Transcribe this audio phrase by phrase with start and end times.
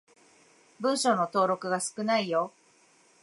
[0.79, 2.51] 文章の登録が少ないよ。